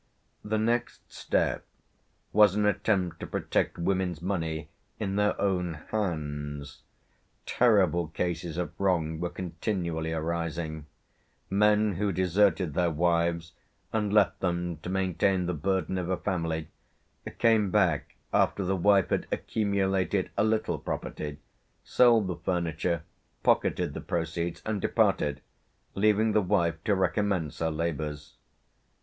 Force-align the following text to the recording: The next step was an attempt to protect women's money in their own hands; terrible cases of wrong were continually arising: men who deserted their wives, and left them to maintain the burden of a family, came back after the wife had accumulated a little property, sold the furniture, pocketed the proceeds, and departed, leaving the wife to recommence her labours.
The 0.43 0.57
next 0.57 1.13
step 1.13 1.63
was 2.33 2.55
an 2.55 2.65
attempt 2.65 3.19
to 3.19 3.27
protect 3.27 3.77
women's 3.77 4.19
money 4.19 4.69
in 4.99 5.15
their 5.15 5.39
own 5.39 5.75
hands; 5.91 6.81
terrible 7.45 8.07
cases 8.07 8.57
of 8.57 8.71
wrong 8.79 9.19
were 9.19 9.29
continually 9.29 10.11
arising: 10.11 10.87
men 11.51 11.97
who 11.97 12.11
deserted 12.11 12.73
their 12.73 12.89
wives, 12.89 13.51
and 13.93 14.11
left 14.11 14.39
them 14.39 14.77
to 14.77 14.89
maintain 14.89 15.45
the 15.45 15.53
burden 15.53 15.99
of 15.99 16.09
a 16.09 16.17
family, 16.17 16.69
came 17.37 17.69
back 17.69 18.15
after 18.33 18.63
the 18.65 18.75
wife 18.75 19.09
had 19.09 19.27
accumulated 19.31 20.31
a 20.35 20.43
little 20.43 20.79
property, 20.79 21.37
sold 21.83 22.25
the 22.25 22.37
furniture, 22.37 23.03
pocketed 23.43 23.93
the 23.93 24.01
proceeds, 24.01 24.63
and 24.65 24.81
departed, 24.81 25.41
leaving 25.93 26.31
the 26.31 26.41
wife 26.41 26.83
to 26.85 26.95
recommence 26.95 27.59
her 27.59 27.69
labours. 27.69 28.33